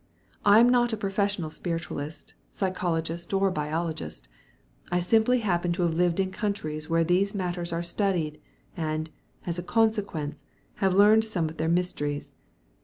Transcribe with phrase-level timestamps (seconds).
[0.43, 4.27] I am not a professional spiritualist, psychologist, or biologist.
[4.91, 8.41] I simply happen to have lived in countries where these matters are studied,
[8.75, 9.11] and,
[9.45, 10.43] as a consequence,
[10.77, 12.33] have learned some of their mysteries.